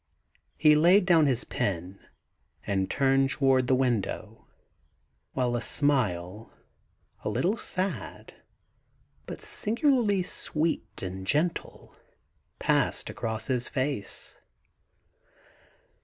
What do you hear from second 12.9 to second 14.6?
across his face.